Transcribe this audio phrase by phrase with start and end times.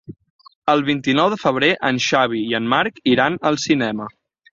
[0.71, 4.09] El vint-i-nou de febrer en Xavi i en Marc iran al cinema.